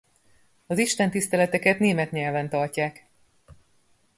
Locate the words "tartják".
2.49-3.05